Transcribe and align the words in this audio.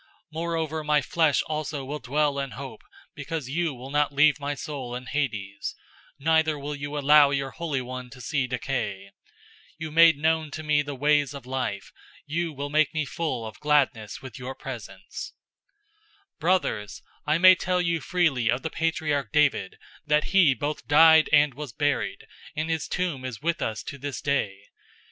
Moreover 0.31 0.83
my 0.83 0.99
flesh 0.99 1.43
also 1.45 1.85
will 1.85 1.99
dwell 1.99 2.39
in 2.39 2.49
hope; 2.57 2.79
002:027 2.81 2.85
because 3.13 3.49
you 3.49 3.75
will 3.75 3.91
not 3.91 4.11
leave 4.11 4.39
my 4.39 4.55
soul 4.55 4.95
in 4.95 5.05
Hades{or, 5.05 5.61
Hell}, 6.19 6.25
neither 6.33 6.57
will 6.57 6.73
you 6.73 6.97
allow 6.97 7.29
your 7.29 7.51
Holy 7.51 7.81
One 7.83 8.09
to 8.09 8.19
see 8.19 8.47
decay. 8.47 9.11
002:028 9.73 9.73
You 9.77 9.91
made 9.91 10.17
known 10.17 10.49
to 10.49 10.63
me 10.63 10.81
the 10.81 10.95
ways 10.95 11.35
of 11.35 11.45
life. 11.45 11.93
You 12.25 12.51
will 12.51 12.71
make 12.71 12.95
me 12.95 13.05
full 13.05 13.45
of 13.45 13.59
gladness 13.59 14.23
with 14.23 14.39
your 14.39 14.55
presence.'{Psalm 14.55 15.37
16:8 16.39 16.39
11} 16.39 16.39
002:029 16.39 16.39
"Brothers, 16.39 17.01
I 17.27 17.37
may 17.37 17.53
tell 17.53 17.79
you 17.83 18.01
freely 18.01 18.49
of 18.49 18.63
the 18.63 18.71
patriarch 18.71 19.31
David, 19.31 19.77
that 20.07 20.23
he 20.33 20.55
both 20.55 20.87
died 20.87 21.29
and 21.31 21.53
was 21.53 21.73
buried, 21.73 22.25
and 22.55 22.71
his 22.71 22.87
tomb 22.87 23.23
is 23.23 23.43
with 23.43 23.61
us 23.61 23.83
to 23.83 23.99
this 23.99 24.19
day. 24.19 24.63